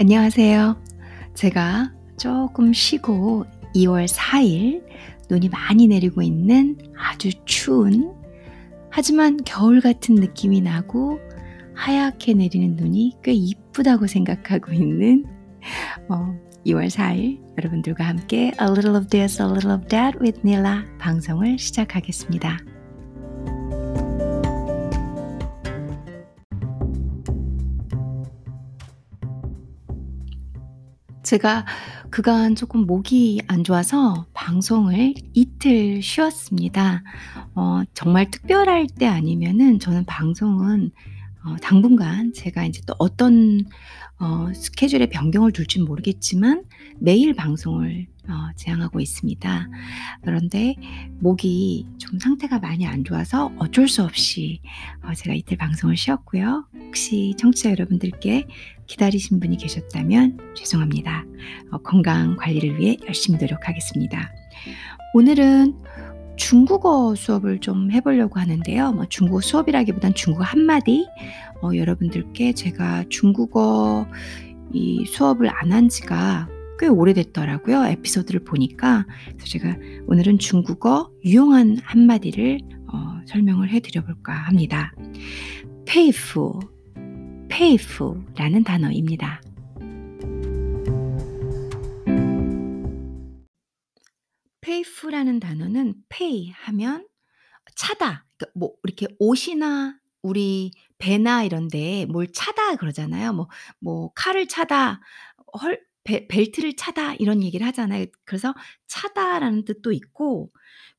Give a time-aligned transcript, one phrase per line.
[0.00, 0.76] 안녕하세요.
[1.34, 3.44] 제가 조금 쉬고
[3.76, 4.82] 2월 4일
[5.30, 8.12] 눈이 많이 내리고 있는 아주 추운
[8.90, 11.20] 하지만 겨울 같은 느낌이 나고
[11.74, 15.26] 하얗게 내리는 눈이 꽤 이쁘다고 생각하고 있는
[16.08, 20.82] 어, 2월 4일 여러분들과 함께 A Little of This, A Little of That with Nila
[20.98, 22.73] 방송을 시작하겠습니다.
[31.24, 31.64] 제가
[32.10, 37.02] 그간 조금 목이 안 좋아서 방송을 이틀 쉬었습니다.
[37.54, 40.92] 어, 정말 특별할 때 아니면은 저는 방송은
[41.44, 43.64] 어, 당분간 제가 이제 또 어떤
[44.20, 46.64] 어, 스케줄에 변경을 둘지 모르겠지만
[47.00, 49.68] 매일 방송을 어, 지향하고 있습니다.
[50.22, 50.74] 그런데
[51.20, 54.60] 목이 좀 상태가 많이 안 좋아서 어쩔 수 없이
[55.02, 56.66] 어, 제가 이틀 방송을 쉬었고요.
[56.86, 58.46] 혹시 청취자 여러분들께
[58.86, 61.24] 기다리신 분이 계셨다면 죄송합니다.
[61.70, 64.32] 어, 건강 관리를 위해 열심히 노력하겠습니다.
[65.14, 65.74] 오늘은
[66.36, 68.92] 중국어 수업을 좀 해보려고 하는데요.
[68.92, 71.06] 뭐 중국어 수업이라기보단 중국어 한마디.
[71.62, 74.06] 어, 여러분들께 제가 중국어
[74.72, 77.86] 이 수업을 안 한 지가 꽤 오래됐더라고요.
[77.86, 79.06] 에피소드를 보니까.
[79.26, 82.58] 그래서 제가 오늘은 중국어 유용한 한마디를
[82.92, 84.92] 어, 설명을 해드려볼까 합니다.
[85.86, 86.52] 페이프,
[87.48, 89.40] 페이프라는 단어입니다.
[94.60, 97.06] 페이프라는 단어는 페이 하면
[97.76, 98.26] 차다.
[98.36, 103.34] 그러니까 뭐 이렇게 옷이나 우리 배나 이런데 뭘 차다 그러잖아요.
[103.34, 105.00] 뭐, 뭐 칼을 차다,
[105.60, 108.06] 헐, 벨, 벨트를 차다 이런 얘기를 하잖아요.
[108.24, 108.54] 그래서
[108.86, 110.50] 차다라는 뜻도 있고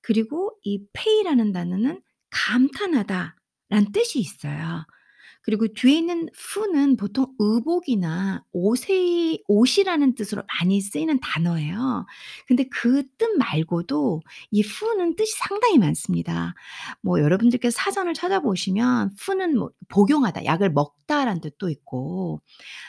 [0.02, 4.86] 그리고 이 페이라는 단어는 감탄하다라는 뜻이 있어요.
[5.46, 12.06] 그리고 뒤에 있는 fu는 보통 의복이나 옷의 옷이라는 뜻으로 많이 쓰이는 단어예요.
[12.48, 16.54] 근데 그 뜻 말고도 이 fu는 뜻이 상당히 많습니다.
[17.02, 22.42] 뭐 여러분들께서 사전을 찾아보시면 fu는 뭐 복용하다, 약을 먹다라는 뜻도 있고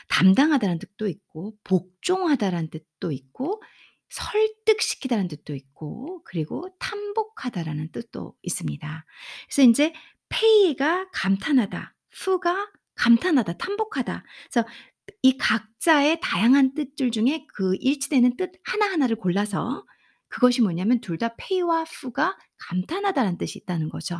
[0.09, 3.61] 담당하다라는 뜻도 있고 복종하다라는 뜻도 있고
[4.09, 9.05] 설득시키다라는 뜻도 있고 그리고 탐복하다라는 뜻도 있습니다.
[9.47, 9.93] 그래서 인제
[10.29, 14.23] pay가 감탄하다 fu가 감탄하다, 탐복하다.
[14.49, 14.67] 그래서
[15.21, 19.85] 이 각자의 다양한 뜻들 중에 그 일치되는 뜻 하나하나를 골라서
[20.27, 24.17] 그것이 뭐냐면 둘다 pay와 fu가 감탄하다라는 뜻이 있다는 거죠.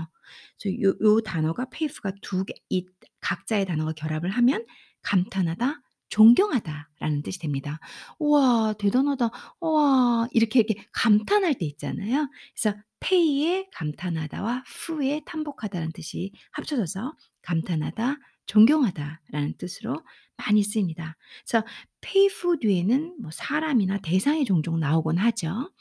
[0.61, 2.85] 그래서 요, 요 단어가 pay, fu가 두 개, 이
[3.19, 4.65] 각자의 단어가 결합을 하면
[5.01, 7.79] 감탄하다, 존경하다라는 뜻이 됩니다.
[8.19, 9.29] 우와, 대단하다.
[9.59, 12.29] 우와, 이렇게 이렇게 감탄할 때 있잖아요.
[12.53, 20.01] 그래서 pay에 감탄하다와 fu에 탐복하다라는 뜻이 합쳐져서 감탄하다, 존경하다라는 뜻으로
[20.37, 21.17] 많이 쓰입니다.
[21.45, 21.65] 그래서
[22.01, 25.71] payfu 뒤에는 뭐 사람이나 대상이 종종 나오곤 하죠.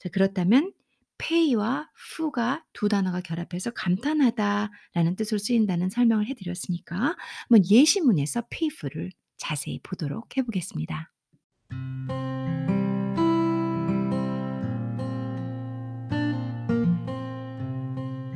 [0.00, 0.72] 자, 그렇다면
[1.18, 7.16] pay와 fu가 두 단어가 결합해서 감탄하다라는 뜻으로 쓰인다는 설명을 해드렸으니까
[7.48, 11.15] 한번 예시문에서 payfu를 자세히 보도록 해보겠습니다.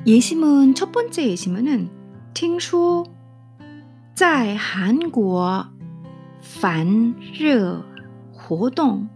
[0.05, 1.89] 예시문 첫 번째 예시문은
[2.33, 3.03] 听说
[4.13, 5.65] 在韩国
[6.41, 7.83] 反热
[8.31, 9.07] 活动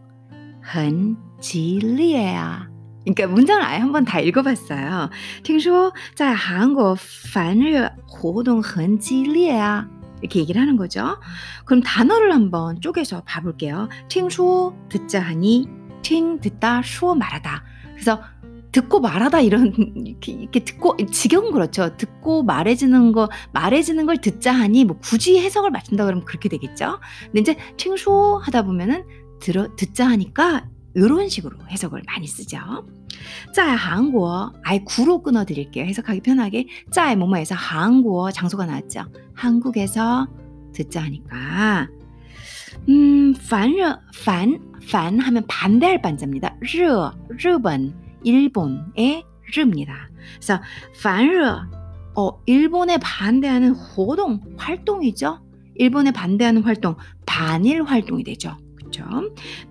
[0.62, 2.67] 很激烈啊。
[3.06, 5.09] 그러니까 문장을 아예 한번 다 읽어봤어요.
[5.44, 9.88] 听说在韩国反热活动很激烈啊.
[10.22, 11.17] 이렇게 얘기를 하는 거죠.
[11.66, 13.88] 그럼 단어를 한번 쪼개서 봐볼게요.
[14.09, 15.67] 听说 듣자 하니
[16.01, 17.63] 听 듣다 说 말하다.
[17.94, 18.22] 그래서
[18.74, 19.72] 듣고 말하다 이런
[20.04, 21.96] 이렇게, 이렇게 듣고 지겨운 그렇죠.
[21.96, 26.98] 듣고 말해지는 거 말해지는 걸 듣자 하니 뭐 굳이 해석을 맞춘다 그러면 그렇게 되겠죠.
[27.26, 29.04] 근데 이제 칭수 하다 보면은
[29.40, 32.58] 들어 듣자 하니까 이런 식으로 해석을 많이 쓰죠.
[33.54, 35.84] 짤 한국어 아예 구로 끊어 드릴게요.
[35.84, 39.04] 해석하기 편하게 짤 뭐뭐에서 한국어 장소가 나왔죠.
[39.34, 40.27] 한국에서
[40.72, 41.88] 듣자 하니까
[42.88, 43.77] 음, 반,
[44.24, 44.59] 반,
[44.91, 46.56] 반 하면 반대할 반자입니다.
[46.60, 47.10] 르,
[47.44, 49.24] 르번 일본의
[49.54, 50.10] 르입니다.
[50.34, 50.60] 그래서
[50.98, 51.68] 反热
[52.16, 55.41] 어, 일본에 반대하는 호동 활동이죠.
[55.76, 58.56] 일본에 반대하는 활동 반일 활동이 되죠.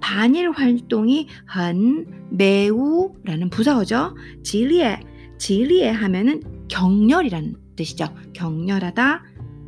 [0.01, 4.15] 반일 활동이 한 매우라는 부사어죠.
[4.43, 4.99] 지리에
[5.37, 8.13] 지리에 하면은 격렬이라는 뜻이죠.
[8.33, 9.23] 격렬하다,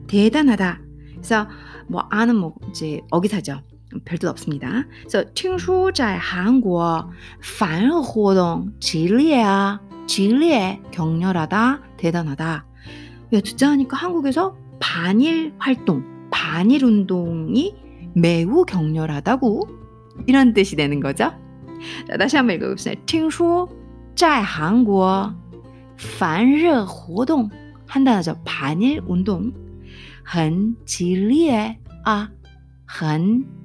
[0.08, 0.82] 대단하다.
[1.12, 1.48] 그래서
[1.88, 3.62] 뭐 아는 뭐 이제 어기사죠.
[4.05, 4.85] 별뜻 없습니다.
[5.01, 7.11] 그래서 听说在韩国
[7.41, 12.67] 反日活动激烈啊，激烈 격렬하다, 대단하다.
[13.33, 17.75] 야, 듣자 하니까 한국에서 반일 활동, 반일 운동이
[18.15, 19.69] 매우 격렬하다고
[20.27, 21.33] 이런 뜻이 되는 거죠.
[22.09, 22.95] 자, 다시 한번 읽어봅시다.
[23.07, 23.69] 听说
[24.15, 25.35] 在韩国
[25.97, 27.51] 反热活动
[27.87, 28.37] 한 단어죠.
[28.45, 29.53] 반일 운동
[30.25, 32.31] 很激烈啊，
[32.87, 33.45] 很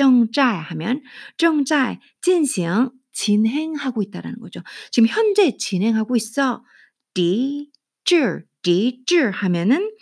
[0.00, 1.02] 정자 하면
[1.36, 4.62] 正在 진행 진행하고 있다라는 거죠.
[4.90, 6.64] 지금 현재 진행하고 있어.
[7.12, 9.94] 抵制 抵制 하면은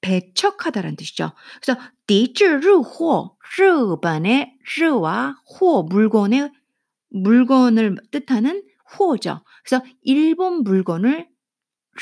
[0.00, 1.30] 배척하다라는 뜻이죠.
[1.62, 6.50] 그래서 디즈르호 르반의 르와 호 물건의
[7.10, 8.64] 물건을 뜻하는
[8.98, 9.44] 货죠.
[9.64, 11.28] 그래서 일본 물건을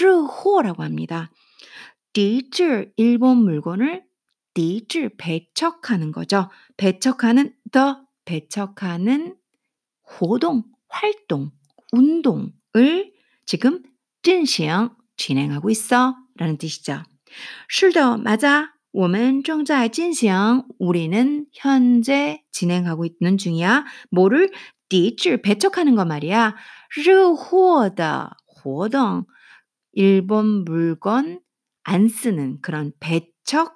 [0.00, 1.31] 日货라고 합니다.
[2.14, 4.04] 抵制 일본 물건을
[4.54, 6.50] 抵制 배척하는 거죠.
[6.78, 7.95] 배척하는 the
[8.25, 9.36] 배척하는
[10.04, 11.51] 活动 활동
[11.92, 13.13] 운동을
[13.45, 13.84] 지금
[14.24, 17.04] 进行 진행하고 있어라는 뜻이죠.
[17.68, 18.74] 是的, 맞아.
[18.92, 23.86] 我们正在进行 우리는 현재 진행하고 있는 중이야.
[24.10, 24.50] 뭐를
[24.89, 26.56] 抵制 배척하는 거 말이야.
[26.95, 29.25] 热货的活动
[29.92, 31.42] 일본 물건
[31.84, 33.75] 안 쓰는 그런 배척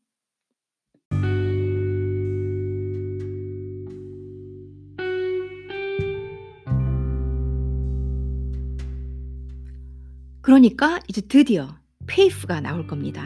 [10.41, 11.75] 그러니까 이제 드디어
[12.07, 13.23] 佩服가 나올 겁니다.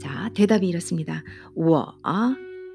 [0.00, 1.22] 자, 대답이 이렇습니다.
[1.54, 1.94] 我,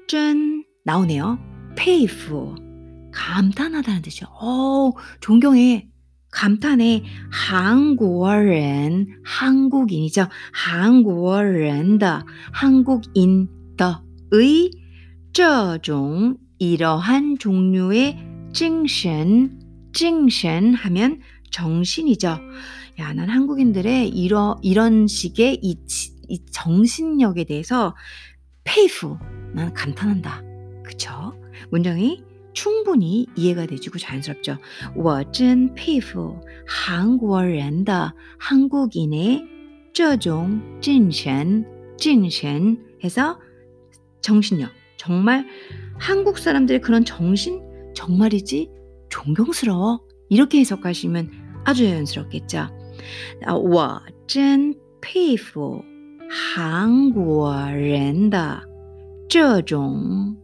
[0.08, 1.38] 真 나오네요.
[1.76, 2.54] 佩服
[3.12, 4.28] 감탄하다는 뜻이요.
[4.40, 5.88] 어, 존경해.
[6.32, 7.02] 감탄해.
[7.30, 10.28] 韩国人, 한국인이죠.
[10.52, 14.70] 韩国人的, 韩国人 的
[15.32, 18.18] 의 这种 이러한 종류의
[18.52, 19.60] 정신,
[19.92, 21.20] 精神 하면
[21.51, 22.27] 정신이죠.
[22.99, 25.77] 야, 난 한국인들의 이러, 이런 식의 이,
[26.29, 27.95] 이 정신력에 대해서
[28.63, 29.17] 페이프
[29.53, 30.43] 난 감탄한다.
[30.83, 31.33] 그쵸?
[31.71, 32.23] 문장이
[32.53, 34.57] 충분히 이해가 되지고 자연스럽죠.
[34.95, 39.45] 我真佩服 한국人的 한국인의
[39.93, 41.65] 这种精神
[41.97, 43.39] 精神 해서
[44.21, 45.47] 정신력 정말
[45.97, 47.61] 한국 사람들의 그런 정신
[47.95, 48.69] 정말이지
[49.09, 51.29] 존경스러워 이렇게 해석하시면
[51.63, 52.69] 아주 자연스럽겠죠.
[53.47, 55.83] 我真佩服
[56.29, 58.61] 韩国人的
[59.27, 60.37] 这种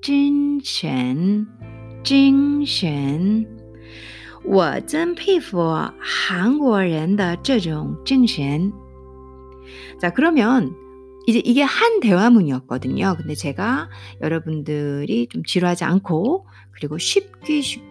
[0.00, 1.46] 精神，
[2.02, 3.46] 精神。
[4.44, 5.62] 我真佩服
[6.00, 8.72] 韩国人的这种精神.
[10.00, 10.74] 자, 그러면
[11.28, 13.14] 이제 이게 한 대화문이었거든요.
[13.16, 13.88] 근데 제가
[14.20, 17.85] 여러분들이 좀 지루하지 않고 그리고 쉽게 쉽게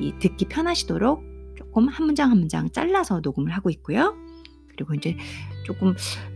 [0.00, 1.22] 이 듣기 편하시도록
[1.56, 4.16] 조금 한 문장 한 문장 잘라서 녹음을 하고 있고요.
[4.68, 5.16] 그리고 이제
[5.64, 5.94] 조금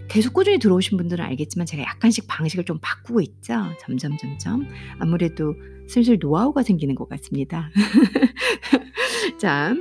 [0.08, 3.64] 계속 꾸준히 들어오신 분들은 알겠지만 제가 약간씩 방식을 좀 바꾸고 있죠.
[3.80, 4.66] 점점 점점
[4.98, 5.54] 아무래도
[5.88, 7.70] 슬슬 노하우가 생기는 것 같습니다.
[9.38, 9.74] 자,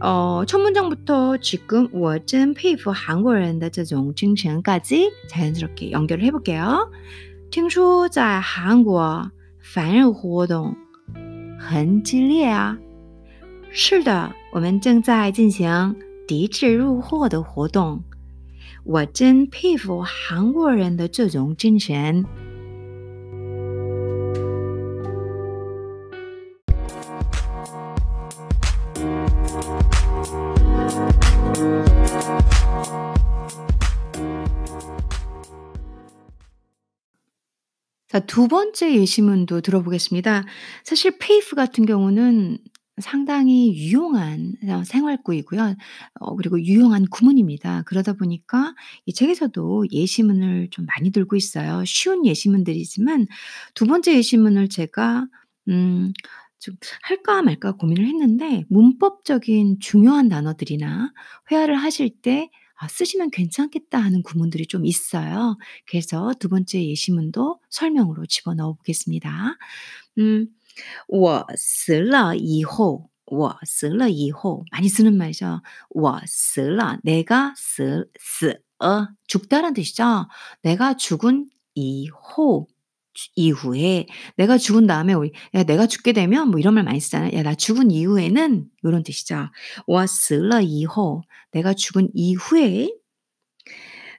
[0.00, 6.90] 어, 첫 문장부터 지금 我真佩服韩国人的这种精神까지 자연스럽게 연결을 해볼게요.
[7.50, 9.30] 听说在韩国
[9.60, 10.76] 反日活动
[11.69, 12.75] 很激烈啊。
[13.69, 15.95] 是的，我们正在进行
[16.27, 18.01] 抵制入货的活动。
[18.83, 22.25] 我真佩服韩国人的这种精神。
[38.09, 40.45] 자 두 번째 예시문도 들어보겠습니다.
[40.83, 42.57] 사실 페이프 같은 경우는
[43.01, 45.75] 상당히 유용한 어 생활구이고요.
[46.19, 47.83] 어 그리고 유용한 구문입니다.
[47.85, 48.73] 그러다 보니까
[49.05, 51.83] 이 책에서도 예시문을 좀 많이 들고 있어요.
[51.85, 53.27] 쉬운 예시문들이지만
[53.75, 55.27] 두 번째 예시문을 제가
[55.69, 56.13] 음
[56.61, 61.13] 좀 할까 말까 고민을 했는데 문법적인 중요한 단어들이나
[61.51, 65.56] 회화를 하실 때' 아 쓰시면 괜찮겠다.' 하는 구문들이 좀 있어요.
[65.86, 69.56] 그래서 두 번째 예시문도 설명으로 집어넣어 보겠습니다.
[70.18, 70.48] 음
[71.08, 75.62] 我死了以后我死了以后 많이 쓰는 말이죠.
[75.90, 80.28] 我死了 내가死死어 죽다란 뜻이죠.
[80.62, 82.74] 내가 죽은 이후 주
[83.36, 84.06] 이후에
[84.36, 87.32] 내가 죽은 다음에 우리 "야 내가 죽게 되면" 뭐 이런 말 많이 쓰잖아요.
[87.38, 89.50] "야 나 죽은 이후에는" 요런 뜻이죠.
[89.86, 92.90] 我死了以后 내가 죽은 이후에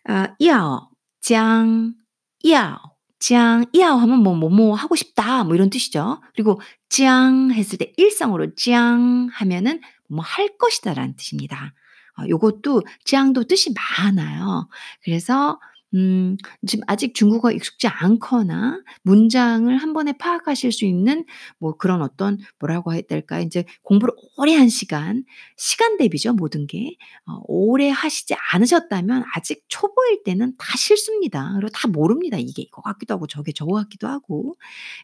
[0.08, 0.90] 아 要
[1.22, 1.96] 将
[2.44, 2.80] 要
[3.20, 6.22] 将要하면 뭐 "뭐뭐 하고 싶다." 뭐 이런 뜻이죠.
[6.36, 11.74] 그리고 将 했을 때 일성으로 将 하면은 "뭐 할 것이다."라는 뜻입니다.
[12.20, 14.70] 어 요것도 将도 뜻이 많아요.
[15.04, 15.60] 그래서
[15.95, 21.25] 음, 지금 아직 중국어 익숙지 않거나 문장을 한 번에 파악하실 수 있는
[21.59, 23.41] 뭐 그런 어떤 뭐라고 해야 될까?
[23.41, 25.25] 이제 공부를 오래 한 시간
[25.57, 26.97] 시간 대비죠 모든 게.
[27.27, 31.53] 어, 오래 하시지 않으셨다면 아직 초보일 때는 다 싫습니다.
[31.55, 32.37] 그리고 다 모릅니다.
[32.39, 34.57] 이게 이거 같기도 하고 저게 저거 같기도 하고.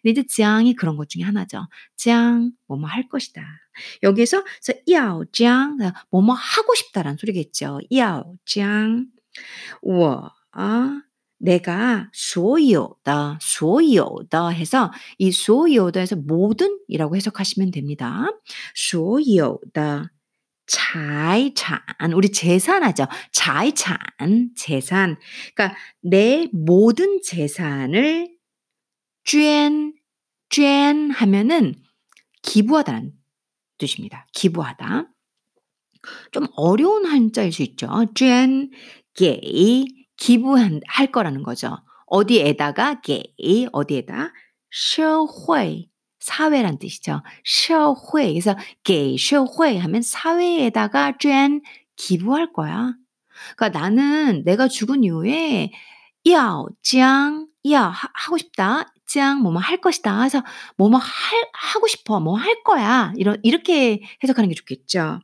[0.03, 1.67] 근데 이제 지앙이 그런 것 중에 하나죠.
[1.97, 3.43] 지앙 뭐뭐 할 것이다.
[4.03, 4.43] 여기에서
[4.91, 5.77] 야오 지앙
[6.11, 7.81] 뭐뭐 하고 싶다라는 소리겠죠.
[7.95, 9.07] 야오 지앙
[9.83, 11.03] 우와 아,
[11.39, 18.27] 내가 소요다, 소요다 해서 이 소요다에서 모든이라고 해석하시면 됩니다.
[18.75, 20.11] 소요다,
[20.67, 21.79] 자이찬
[22.15, 23.07] 우리 재산하죠.
[23.33, 23.99] 자이찬
[24.57, 25.17] 재산.
[25.55, 28.35] 그러니까 내 모든 재산을
[29.25, 29.95] 쥐엔
[30.49, 31.75] 쥐엔 하면은
[32.43, 33.13] 기부하다는
[33.79, 34.27] 뜻입니다.
[34.33, 35.11] 기부하다.
[36.33, 37.89] 좀 어려운 한자일 수 있죠.
[38.15, 38.71] 쥐엔
[39.15, 41.78] 게이 기부한 할 거라는 거죠.
[42.08, 43.24] 어디에다가 给
[43.72, 44.34] 어디에다
[44.72, 47.24] 社会 사회란 뜻이죠.
[47.44, 51.62] 社会 그래서 给社会 하면 사회에다가 捐
[51.96, 52.94] 기부할 거야.
[53.56, 55.72] 그러니까 나는 내가 죽은 이후에
[56.28, 58.94] 要将要하 하고 싶다.
[59.08, 60.22] 将 뭐뭐 할 것이다.
[60.24, 60.44] 해서
[60.78, 62.20] 뭐뭐 할 하고 싶어.
[62.20, 63.14] 뭐 할 거야.
[63.18, 65.20] 이런 이렇게 해석하는 게 좋겠죠.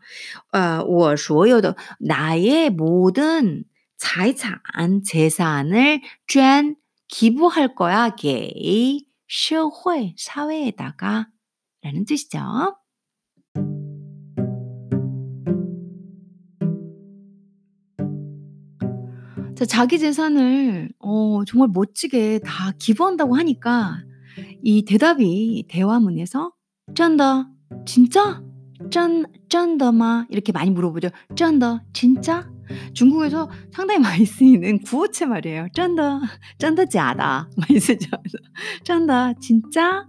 [0.53, 3.63] 어 我所有的 나의 모든
[4.01, 4.59] 财产
[5.03, 6.75] 재산을 捐
[7.07, 8.09] 기부할 거야.
[8.15, 11.27] 给社会 사회에다가
[11.81, 12.39] 라는 뜻이죠.
[19.55, 24.03] 자 자기 재산을 어 정말 멋지게 다 기부한다고 하니까
[24.61, 26.51] 이 대답이 대화문에서
[26.93, 27.47] 真的
[27.85, 28.43] 진짜?
[28.91, 30.27] 真真的吗?
[30.29, 31.09] 이렇게 많이 물어보죠.
[31.35, 32.47] 真的 진짜?
[32.93, 35.67] 중국에서 상당히 많이 쓰이는 구어체 말이에요.
[35.73, 36.19] 真的
[36.57, 38.09] 真的假的 많이 쓰죠.
[38.83, 40.07] 真的 진짜?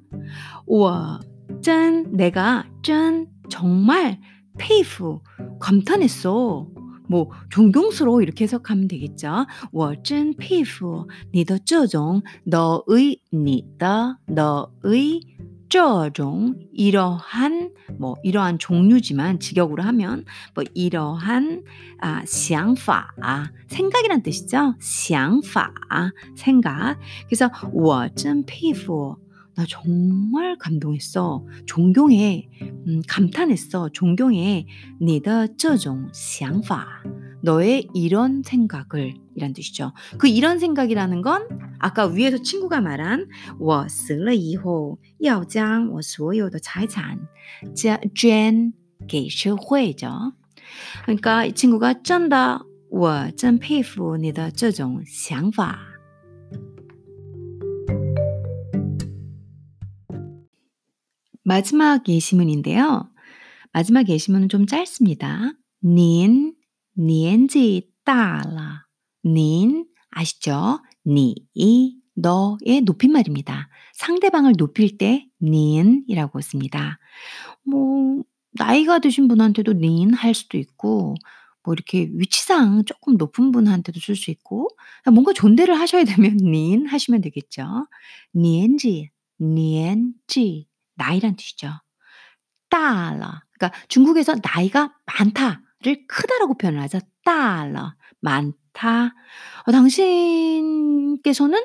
[0.67, 1.21] 我
[1.63, 4.21] 真 내가 真 정말
[4.59, 5.21] 佩服
[5.61, 6.67] 감탄했어.
[7.11, 9.47] 뭐 존경스러워 이렇게 해석하면 되겠죠.
[9.73, 15.23] 我真佩服你的这种 너의 你的 너의
[15.69, 20.25] 这种 이러한 뭐 이러한 종류지만 직역으로 하면
[20.55, 21.65] 뭐 이러한
[22.01, 23.13] 아 想法
[23.69, 24.75] 생각이란 뜻이죠.
[24.81, 25.73] 想法
[26.37, 26.99] 생각.
[27.29, 29.17] 그래서 我真佩服
[29.59, 31.45] 나 정말 감동했어.
[31.67, 32.49] 존경해.
[32.87, 33.89] 음 감탄했어.
[33.89, 34.67] 존경해.
[35.01, 37.03] 你的这种想法
[37.43, 39.93] 너의 이런 생각을 이란 뜻이죠.
[40.19, 43.29] 그 이런 생각이라는 건 아까 위에서 친구가 말한
[43.59, 47.19] 我死了以后要将我所有的财产
[47.75, 48.73] 捐捐
[49.07, 50.33] 给社会죠.
[51.05, 55.79] 그러니까 이 친구가 真的我真佩服你的这种想法.
[61.45, 63.09] 마지막 예시문인데요.
[63.73, 65.53] 마지막 예시문은 좀 짧습니다.
[65.83, 66.52] 您
[66.98, 68.86] 年纪 따라.
[69.24, 70.80] 닌 아시죠?
[71.08, 71.36] 니,
[72.16, 73.70] 너의 높임말입니다.
[73.94, 77.00] 상대방을 높일 때 닌이라고 씁니다.
[77.66, 81.16] 뭐 나이가 드신 분한테도 닌 할 수도 있고
[81.64, 84.68] 뭐 이렇게 위치상 조금 높은 분한테도 쓸 수 있고
[85.12, 87.88] 뭔가 존대를 하셔야 되면 닌 하시면 되겠죠.
[88.36, 89.10] 니엔지,
[89.42, 91.70] 니엔지 나이란 뜻이죠.
[92.70, 93.44] 따라.
[93.58, 95.62] 그러니까 중국에서 나이가 많다.
[95.84, 97.00] 를 크다라고 표현을 하죠.
[97.26, 99.14] 달러, 많다.
[99.66, 101.60] 어, 당신께서는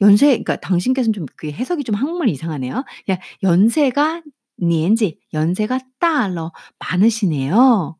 [0.00, 2.84] 연세, 그러니까 당신께서는 좀 그 해석이 좀 한국말 이상하네요.
[3.04, 4.22] 그냥 연세가
[4.58, 7.96] 니엔지 연세가 달러 많으시네요.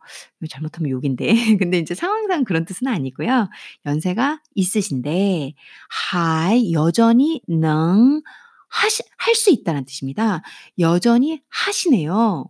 [0.49, 1.27] 잘못하면 욕인데.
[1.59, 3.49] 근데 이제 상황상 그런 뜻은 아니고요.
[3.85, 5.53] 연세가 있으신데
[5.91, 10.43] 하이 여전히 능하할수 있다는 뜻입니다.
[10.79, 12.47] 여전히 하시네요.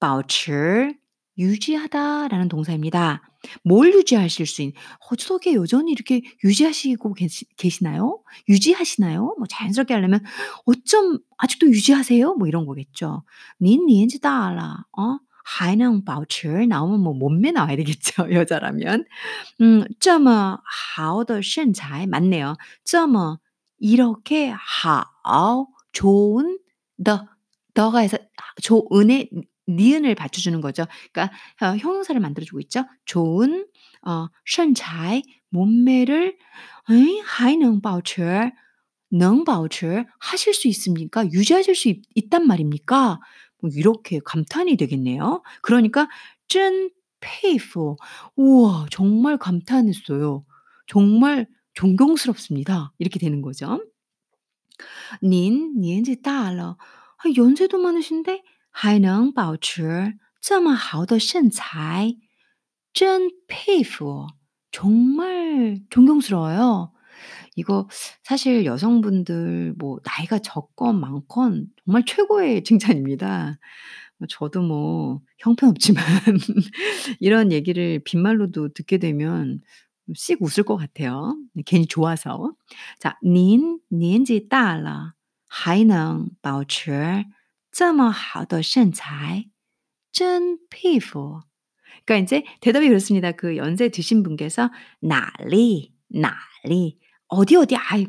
[0.00, 0.94] 保持
[1.39, 3.21] 유지하다라는 동사입니다.
[3.63, 4.73] 뭘 유지하실 수 있
[5.11, 8.21] 어떻게 여전히 이렇게 유지하시고 계시 계시나요?
[8.49, 9.35] 유지하시나요?
[9.37, 10.21] 뭐 자연스럽게 하려면
[10.65, 13.23] "어쩜 아직도 유지하세요?" 뭐 이런 거겠죠.
[13.61, 19.05] 您年纪大了 어 还能保持 나오면 뭐 몸매 나와야 되겠죠, 여자라면.
[19.61, 22.55] 음 这么好的身材 맞네요.
[22.85, 23.39] 这么
[23.77, 26.57] 이렇게 好 좋은
[27.03, 27.27] 더
[27.73, 28.17] 더가 해서
[28.61, 29.29] 좋은에
[29.70, 30.86] 니은을 받쳐주는 거죠.
[31.12, 32.84] 그러니까 어, 형용사를 만들어주고 있죠.
[33.04, 33.66] 좋은
[34.06, 36.36] 어, 身材 몸매를
[37.24, 38.50] 还能保持
[39.10, 41.26] 能保持 하실 수 있습니까?
[41.30, 43.20] 유지하실 수 있, 있단 말입니까?
[43.60, 45.42] 뭐 이렇게 감탄이 되겠네요.
[45.62, 46.08] 그러니까
[46.48, 46.90] 真
[47.20, 47.96] 佩服
[48.36, 50.44] 우와 정말 감탄했어요.
[50.86, 52.92] 정말 존경스럽습니다.
[52.98, 53.84] 이렇게 되는 거죠.
[55.22, 56.76] 닌, 니엔지 따러
[57.18, 62.17] 아, 연세도 많으신데 还能保持这么好的身材
[62.93, 64.27] 真佩服
[64.71, 66.91] 정말 존경스러워요.
[67.55, 67.87] 이거
[68.23, 73.57] 사실 여성분들 뭐 나이가 적건 많건 정말 최고의 칭찬입니다.
[74.17, 76.03] 뭐 저도 뭐 형편없지만
[77.19, 79.61] 이런 얘기를 빈말로도 듣게 되면
[80.13, 81.37] 씩 웃을 것 같아요.
[81.65, 82.53] 괜히 좋아서.
[82.99, 85.13] 자, 您年纪大了
[85.47, 87.25] 还能保持
[87.71, 89.49] 这么好的身材
[90.11, 91.41] 真佩服.
[92.05, 93.31] 그러니까 인제 대답이 그렇습니다.
[93.31, 94.69] 그 연세 드신 분께서
[95.03, 96.35] "哪里, 哪
[96.65, 98.07] 里 어디, 어디 아이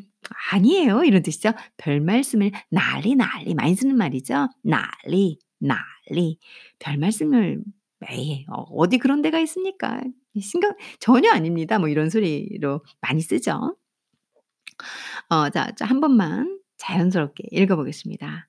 [0.52, 1.52] 아니에요." 이런 뜻이죠.
[1.79, 4.48] 별말씀을 "哪里, 哪里" 많이 쓰는 말이죠.
[4.66, 5.79] "哪里, 哪
[6.12, 6.38] 里"
[6.79, 7.62] 별말씀을
[8.11, 10.00] 에이 어 어디 그런 데가 있습니까?
[10.40, 11.79] 신경 전혀 아닙니다.
[11.79, 13.76] 뭐 이런 소리로 많이 쓰죠.
[15.31, 18.48] 어 자, 자 한 번만 자연스럽게 읽어 보겠습니다.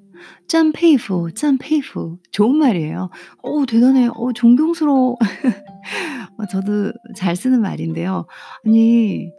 [0.47, 3.09] 真佩服, 真佩服 좋은 말이에요.
[3.43, 4.07] 어 대단해.
[4.13, 5.17] 어 존경스러워.
[6.37, 8.25] 어 저도 잘 쓰는 말인데요.
[8.65, 9.31] 아니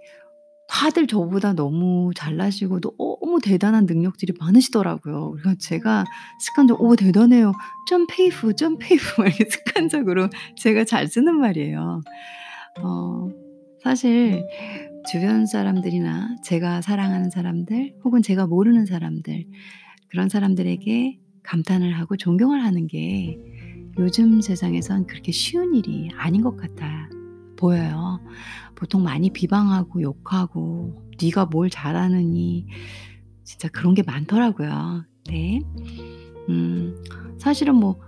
[0.68, 5.33] 다들 저보다 너무 잘나시고 너무 대단한 능력들이 많으시더라고요.
[5.33, 6.05] 그래서 제가
[6.40, 7.53] 습관적으로 "오 대단해요.
[7.88, 9.05] 真佩服, 真佩服."
[9.51, 12.01] 습관적으로 제가 잘 쓰는 말이에요.
[12.83, 13.29] 어
[13.83, 14.45] 사실
[15.11, 19.45] 주변 사람들이나 제가 사랑하는 사람들 혹은 제가 모르는 사람들
[20.12, 23.38] 그런 사람들에게 감탄을 하고 존경을 하는 게
[23.98, 27.09] 요즘 세상에선 그렇게 쉬운 일이 아닌 것 같아
[27.57, 28.20] 보여요.
[28.75, 32.66] 보통 많이 비방하고 욕하고 "네가 뭘 잘하느니."
[33.42, 35.07] 진짜 그런 게 많더라고요.
[35.31, 35.61] 네.
[36.51, 36.94] 음
[37.38, 37.98] 사실은 뭐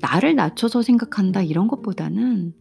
[0.00, 2.52] 나를 낮춰서 생각한다 이런 것보다는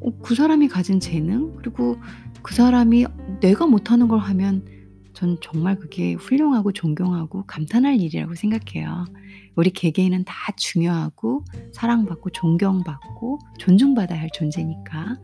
[0.00, 1.98] 어그 사람이 가진 재능 그리고
[2.42, 3.04] 그 사람이
[3.40, 4.64] 내가 못하는 걸 하면
[5.20, 9.04] 전 정말 그게 훌륭하고 존경하고 감탄할 일이라고 생각해요.
[9.54, 15.16] 우리 개개인은 다 중요하고 사랑받고 존경받고 존중받아야 할 존재니까.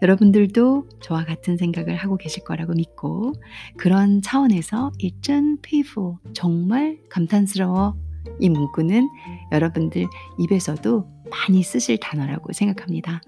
[0.00, 3.32] 여러분들도 저와 같은 생각을 하고 계실 거라고 믿고
[3.76, 7.96] 그런 차원에서 이真 페이프 정말 감탄스러워
[8.38, 9.08] 이 문구는
[9.50, 10.06] 여러분들
[10.38, 13.20] 입에서도 많이 쓰실 단어라고 생각합니다.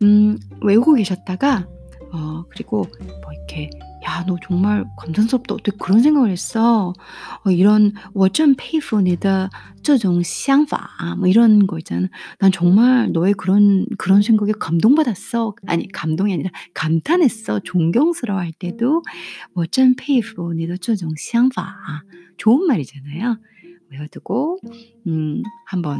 [0.00, 1.68] 음 외우고 계셨다가
[2.10, 2.86] 어 그리고
[3.22, 3.68] 뭐 이렇게"
[4.05, 5.55] 야 너 정말 감탄스럽다.
[5.55, 6.93] 어떻게 그런 생각을 했어?"
[7.45, 9.49] 어 이런 我真佩服你的
[9.81, 12.07] 这种想法 뭐 이런 거 있잖아.
[12.39, 17.59] "난 정말 너의 그런 그런 생각에 감동받았어." 아니 감동이 아니라 감탄했어.
[17.63, 19.03] 존경스러워할 때도
[19.53, 22.03] 我真佩服你的这种想法
[22.37, 23.37] 좋은 말이잖아요.
[23.89, 24.59] 외워두고
[25.07, 25.99] 음 한번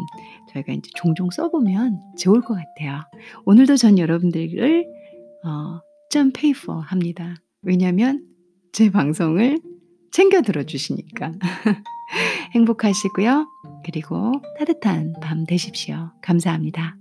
[0.52, 3.02] 저희가 인제 종종 써 보면 좋을 것 같아요.
[3.46, 4.86] 오늘도 전 여러분들을
[5.46, 7.38] 어 좀 페이퍼합니다.
[7.63, 8.25] 왜냐면
[8.73, 9.61] 제 방송을
[10.11, 11.33] 챙겨 들어 주시니까.
[12.55, 13.47] 행복하시고요.
[13.85, 16.11] 그리고 따뜻한 밤 되십시오.
[16.23, 16.97] 감사합니다.